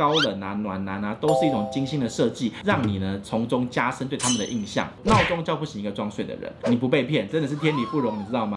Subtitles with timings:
[0.00, 4.88] 高冷啊、暖男啊，都是一种精心的设计，让你呢从中加深对他们的印象。
[5.02, 8.56] 闹钟叫不醒一个装睡的人，你不被骗，真的是天理不容，你知道吗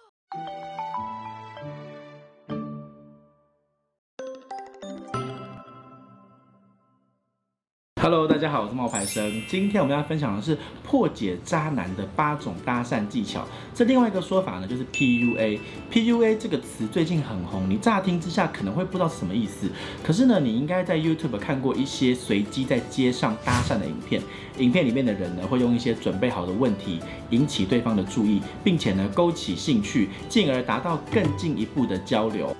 [8.54, 9.42] 好，我是冒牌生。
[9.48, 13.44] 今天我们要分享的是破解渣男的八种搭讪技巧。
[13.74, 15.58] 这另外一个说法呢，就是 PUA。
[15.90, 19.68] PUA 这个词最近很红，你乍听之下可能会不知道是什么意思。
[20.04, 24.22] 可是呢，你应该在 YouTube 看过一些随机在街上搭讪的影片。
[24.58, 32.54] 影片里面的人呢，会用一些准备好的问题引起对方的注意，并且呢勾起兴趣，进而达到更进一步的交流。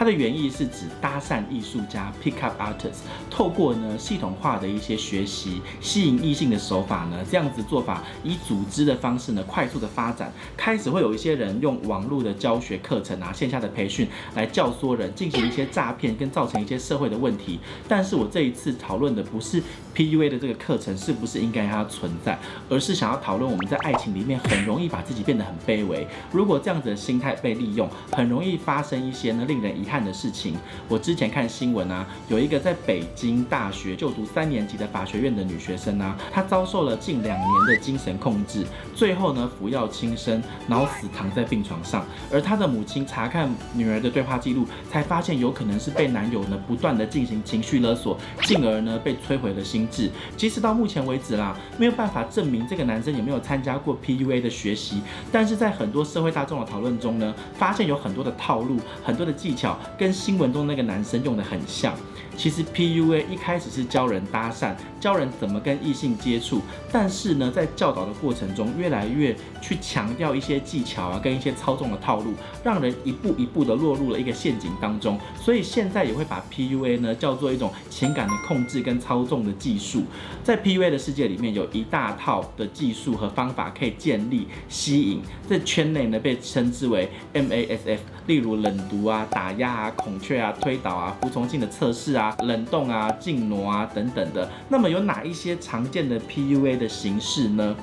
[0.00, 17.60] 它的原意是指搭讪艺术家 （Pickup artists），透过呢系统化的一些学习吸引异性的手法呢，这样子做法以组织的方式呢快速的发展，开始会有一些人用网络的教学课程啊、线下的培训来教唆人进行一些诈骗跟造成一些社会的问题。
[17.86, 19.62] 但是我这一次讨论的不是
[19.94, 22.38] PUA 的这个课程是不是应该让它存在，
[22.70, 26.08] 而是想要讨论我们在爱情里面很容易把自己变得很卑微。
[26.32, 42.04] 如果这样子的心态被利用，很容易发生一些呢令人遗看的事情，我之前看新闻啊，有一个在北京大学就读三年级的法学院的女学生啊，她遭受了近两年的精神控制，最后呢服药轻生，脑死躺在病床上。
[42.32, 50.08] 而她的母亲查看女儿的对话记录，才发现有可能是被男友呢不断的进行情绪勒索，进而呢被摧毁了心智。
[50.36, 59.76] 即使到目前为止啦，没有办法证明这个男生有没有参加过 PUA 的学习，但是在很多社会大众的讨论中呢，发现有很多的套路，很多的技巧。
[59.98, 61.94] 跟新闻中那个男生用的很像。
[62.40, 72.32] 其实 PUA 一开始是教人搭讪，教人怎么跟异性接触，但是呢，在教导的过程中，越来越去强调一些技巧啊，跟一些操纵的套路，
[72.64, 75.20] 让人一步一步的落入了一个陷阱当中。
[75.38, 80.04] 所以现在也会把 PUA 呢叫做一种情感的控制跟操纵的技术。
[80.42, 92.29] 在 PUA 的世界里面，有一大套的技术和方法可以建立吸引，在圈内呢被称之为 MASF，例如冷读啊、打压啊、孔雀啊、推导啊、服从性的测试啊。
[92.42, 97.76] 冷冻啊、静挪啊等等的，那么有哪一些常见的 PUA 的形式呢？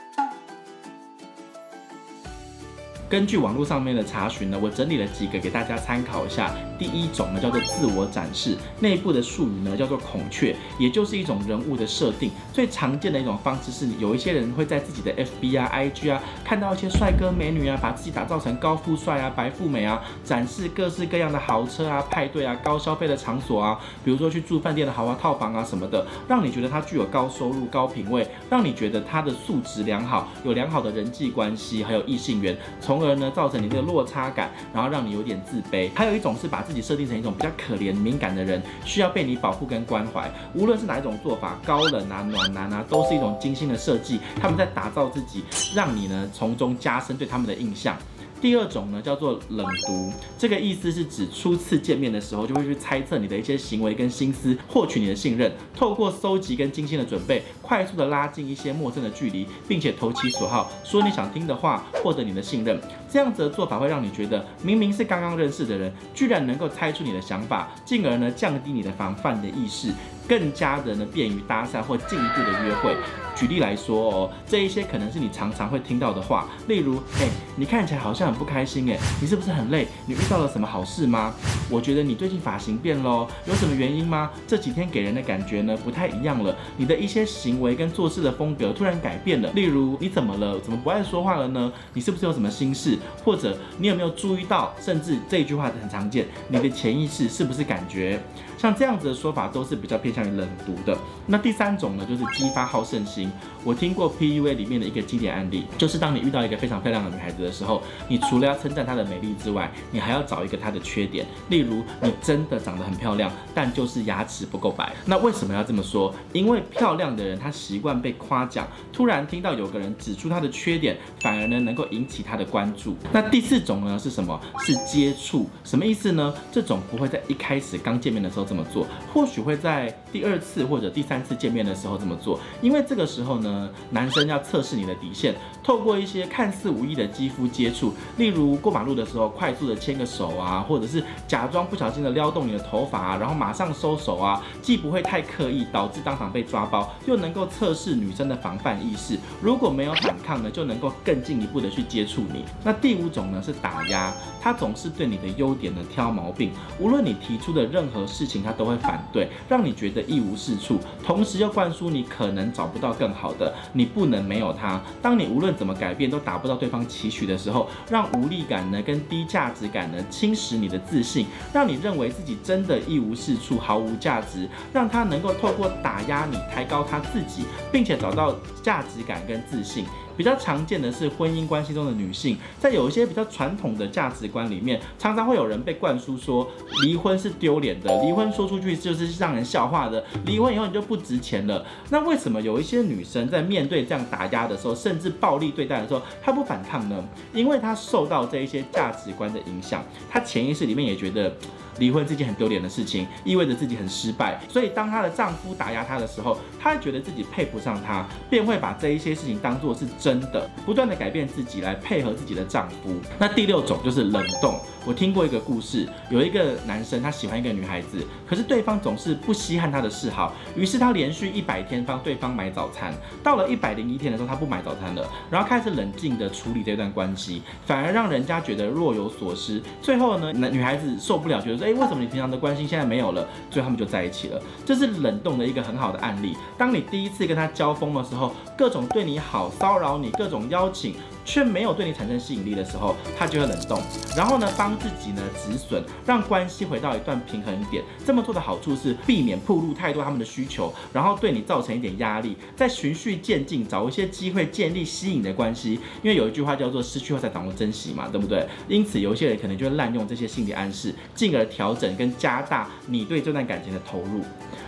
[3.09, 6.53] 根据网络上面的查询呢，我整理了几个给大家参考一下。
[6.77, 12.29] 第一种呢叫做自我展示，内部的术语呢叫做孔雀，也就是一种人物的设定。
[12.51, 35.91] 最常见的一种方式是，有一些人会在自己的 FB 啊、IG 啊看到一些帅哥美女啊，把自己打造成高富帅啊、白富美啊，展示各式各样的豪车啊、派对啊、高消费的场所啊，比如说去住饭店的豪华套房啊什么的，让你觉得他具有高收入、高品味，让你觉得他的素质良好，有良好的人际关系，还有异性缘，从从而呢造成你这个落差感，然后让你有点自卑。
[35.93, 40.27] 还有一种是把自己设定成一种比较可怜、敏感的人，需要被你保护跟关怀。
[40.55, 44.19] 无论是哪一种做法，高冷啊、暖男啊，都是一种精心的设计。
[44.41, 45.43] 他们在打造自己，
[45.75, 47.95] 让你呢从中加深对他们的印象。
[48.39, 62.79] 第二种呢，叫做冷读，这个意思是指初次见面的时候就会去猜测你的一些行为跟心思，获取你的信任，透过搜集跟精心的准备，快速的拉近一些陌生的距离，并且投其所好，说你想听的话，获得你的信任。
[63.09, 69.91] 这样子的做法会让你觉得，明明是刚刚认识的人，居然能够猜出你的想法，进而呢降低你的防范的意识。
[70.27, 72.95] 更加的呢，便于搭讪或进一步的约会。
[73.35, 79.87] 举例来说哦，这一些可能是你常常会听到的话，例如，哎，你看起来好像很不开心，哎，你是不是很累？
[80.07, 81.31] 你遇到了什么好事吗？
[81.69, 84.31] 我觉得你最近发型变喽，有什么原因吗？
[84.47, 89.51] 这几天给人的感觉呢不太一样了，你的一些行为跟做事的风格突然改变了。
[89.51, 90.59] 例如，你怎么了？
[90.59, 91.71] 怎么不爱说话了呢？
[91.93, 92.97] 你是不是有什么心事？
[93.23, 94.73] 或者你有没有注意到？
[94.81, 98.19] 甚至这句话很常见，你的潜意识是不是感觉？
[98.57, 100.97] 像这样子的说法都是比较偏向于冷读的。
[101.25, 103.31] 那第三种呢，就是激发好胜心。
[103.63, 111.25] 我听过 PUA 里面的一个经典案例，就是当你遇到一个非常漂亮的女孩子的时候，你除了要称赞她的美丽之外，你还要找一个她的缺点。
[111.49, 114.93] 例如，你真的长得很漂亮，但就是牙齿不够白。
[115.05, 116.13] 那为什么要这么说？
[116.33, 122.95] 因为漂亮的人她习惯被夸奖，突然听到有个人指出她的缺点，反而呢能够引起她的关注。
[123.11, 124.39] 那第四种呢是什么？
[124.65, 125.49] 是接触。
[125.63, 126.33] 什么意思呢？
[126.51, 128.46] 这种不会在一开始刚见面的时候。
[128.47, 149.17] 这么做，或许会在第二次或者第三次见面的时候这么做，因为这个时候呢，男生要测试你的底线，透过一些看似无意的肌肤接触，例如过马路的时候快速的牵个手啊，或者是假装不小心的撩动你的头发啊，然后马上收手啊，既不会太刻意导致当场被抓包，又能够测试女生的防范意识。
[149.41, 152.45] 如果没有反抗呢，就能够更进一步的去接触你。
[152.63, 164.81] 那第五种呢是打压，他总是对你的优点呢挑毛病，无论你提出的任何事情他都会反对，让你觉得一无是处，同时又灌输你可能找不到更好的，你不能没有他。
[165.01, 179.85] 当你无论怎么改变都达不到对方期许的时候，让无力感呢跟低价值感呢侵蚀你的自信，让你认为自己真的一无是处，毫无价值，让他能够透过打压你，抬高他自己，并且找到价值感跟自信。
[180.17, 186.49] 比较常见的是婚姻关系中的女性，在有一些比较传统的价值观里面，常常会有人被灌输说
[186.81, 191.63] 离婚是丢脸的，离婚说出去就是让人笑话的，离婚以后你就不值钱了。
[191.91, 197.03] 那为什么有一些女生在面对这样打压的时候，甚至暴力对待的时候，她不反抗呢？
[197.31, 201.31] 因为她受到这一些价值观的影响，她潜意识里面也觉得。
[201.79, 204.39] 离婚是件很丢脸的事情，意味着自己很失败。
[204.47, 212.95] 所以当她的丈夫打压她的时候，她觉得自己配不上他，便会把这一些事情当做是真的，不断的改变自己来配合自己的丈夫。
[213.19, 214.59] 那第六种就是冷冻。
[214.85, 222.93] 我听过一个故事，有一个男生他喜欢一个女孩子，可是对方总是不稀罕他的嗜好，于是他连续一百天帮对方买早餐。
[223.21, 229.61] 到了一百零一天的时候，他不买早餐了，然后开始冷静的处理这段关系，反而让人家觉得若有所失。
[229.81, 231.66] 最后呢，女孩子受不了，觉得说。
[231.67, 233.27] 哎，为什么你平常的关心现在没有了？
[233.51, 234.41] 最后他们就在一起了。
[234.65, 236.33] 这是冷冻的一个很好的案例。
[236.57, 240.95] 当你第一次跟他交锋的时候，各种对你好，骚扰你，各种邀请。
[241.27, 243.81] 却没有对你产生吸引力的时候，他就会冷冻。
[244.15, 247.83] 然后呢，帮自己呢止损，让关系回到一段平衡点。
[248.05, 255.73] 这么做的好处是避免暴露太多他们的需求，然后对你造成一点压力，再循序渐进找一些机会建立吸引的关系。
[256.01, 258.47] 因为有一句话叫做“失去后才懂得珍惜”嘛，对不对？
[258.69, 264.21] 因此，有些人可能就会滥用这些心理暗示，进而调整跟加大你对这段感情的投入。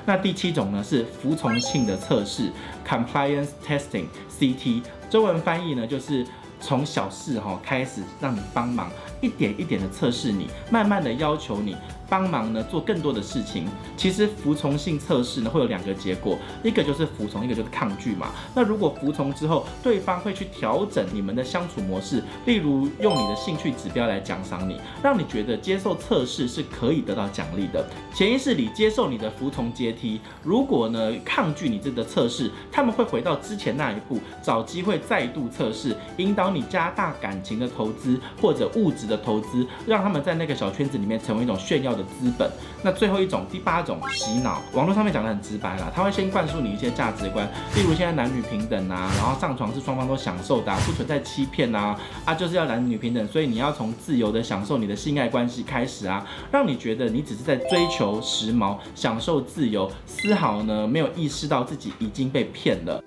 [0.05, 2.51] 那第七种呢是服从性的测试
[2.85, 6.25] （compliance testing，CT），中文翻译呢就是。
[6.59, 8.89] 从小事哈开始，让你帮忙，
[9.21, 11.75] 一点一点的测试你，慢慢的要求你。
[12.09, 18.31] 帮忙呢做更多的事情，其实服从性测试呢会有两个结果，一个就是服从，一个就是抗拒嘛。
[18.55, 27.85] 那如果服从之后，对方会去调整你们的相处模式，例如用你的兴趣指标来奖赏你，让你觉得接受测试是可以得到奖励的。
[28.13, 42.49] 潜意识里接受你的服从阶梯，如果呢抗拒你这个测试，他们会回到之前那一步，找机会再度测试，引导你加大感情的投资或者物质的投资，让他们在那个小圈子里面成为一种炫耀的资本。
[42.81, 63.03] 那最后一种，第八种洗脑，网络上面讲得很直白啦，他会先灌输你一些价值观，例如现在男女平等啊，然后上床是双方都享受的，不存在欺骗啊，啊就是要男女平等，所以你要从自由的享受你的性爱关系开始啊，让你觉得你只是在追求时髦，享受自由，丝毫呢没有意识到自己已经被骗了。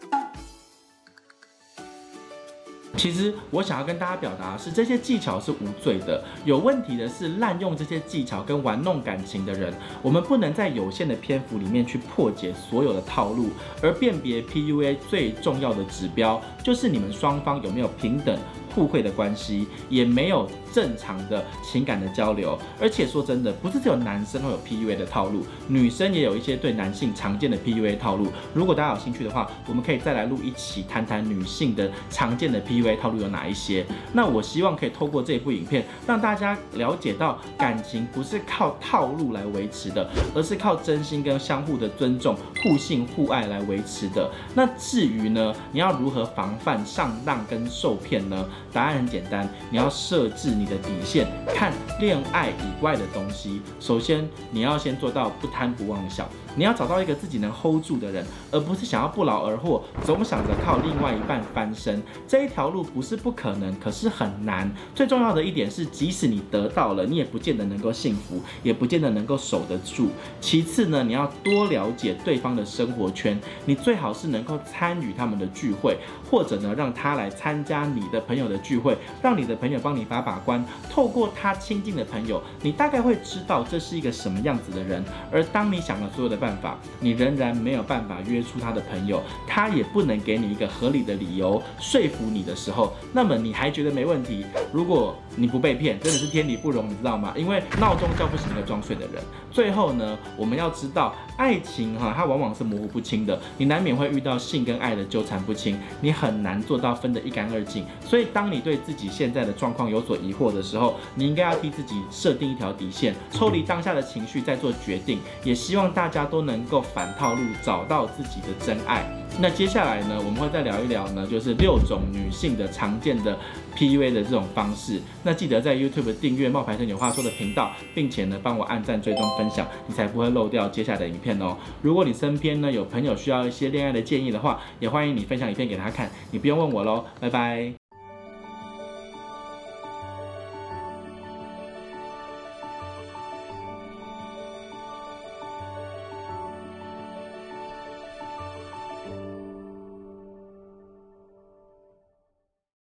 [3.03, 9.75] 其实我想要跟大家表达的是，这些技巧是无罪的，有问题的是滥用这些技巧跟玩弄感情的人。
[10.03, 13.51] 我们不能在有限的篇幅里面去破解所有的套路，
[13.83, 18.37] 而辨别 PUA 最重要的指标就是你们双方有没有平等。
[18.75, 28.29] 互惠的关系也没有正常的情感的交流，而且说真的，不是只有男生会有 PUA 的套路，女生也有一些对男性常见的 PUA 套路。
[28.55, 33.85] 如果大家有兴趣的话，我们可以再来录一期谈谈女性的常见的 PUA 套路有哪一些。
[34.15, 44.31] 那我希望可以透过这部影片，让大家了解到感情不是靠套路来维持的，而是靠真心跟相互的尊重、互信互爱来维持的。
[44.55, 48.49] 那至于呢，你要如何防范上当跟受骗呢？
[48.73, 53.61] 答案很简单，你要设置你的底线，看恋爱以外的东西。
[53.81, 56.27] 首先，你要先做到不贪不妄想。
[56.55, 62.03] 你要找到一个自己能 hold 住的人，而不是想要不劳而获，总想着靠另外一半翻身。
[62.29, 64.71] 这一条路不是不可能，可是很难。
[64.95, 70.11] 最重要的一点是，即使你得到了，你也不见得能够幸福，也不见得能够守得住。
[70.43, 75.97] 其次呢，你要多了解对方的生活圈，你最好是能够参与他们的聚会，
[76.31, 80.65] 或或者呢，让他来参加你的朋友的聚会，让你的朋友帮你把把关。
[80.91, 85.05] 透过他亲近的朋友，你大概会知道这是一个什么样子的人。
[85.31, 94.45] 而当你想了所有的办法，你仍然没有办法约出他的朋友，他也不能给你一个合理的理由说服你的时候，那么你还觉得没问题？
[94.73, 97.33] 如果你不被骗，真的是天理不容，你知道吗？
[97.37, 99.23] 因为闹钟叫不醒一个装睡的人。
[99.51, 107.85] 最后呢，我们要知道，爱情哈，它往往是模糊不清的，你难免会遇到性跟爱的纠缠不清，你很难做到分得一干二净。
[108.05, 115.19] 所以，当你对自己现在的状况有所疑惑的时候，你应该要替自己设定一条底线，抽离当下的情绪再做决定。
[115.45, 119.05] 也希望大家都能够反套路，找到自己的真爱。
[119.39, 123.37] 那接下来呢，我们会再聊一聊呢，就是六种女性的常见的
[123.75, 125.01] PUA 的这种方式。
[125.25, 131.57] 那记得在 YouTube 订阅冒牌生有话说的频道，并且呢帮我按赞、追踪、分享，你才不会漏掉接下来的影片哦。
[131.81, 136.11] 如果你身边呢有朋友需要一些恋爱的建议的话，也欢迎你分享影片给他看。
[136.31, 137.82] 你不用问我喽，拜拜。